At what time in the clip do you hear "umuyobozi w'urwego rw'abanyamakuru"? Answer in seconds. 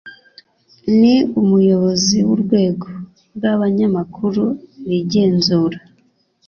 1.41-4.43